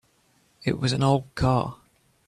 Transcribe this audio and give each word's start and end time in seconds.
It 0.63 0.79
was 0.79 0.93
an 0.93 1.03
old 1.03 1.25
car. 1.35 1.77